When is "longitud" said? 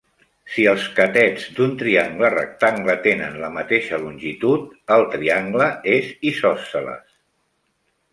4.05-4.65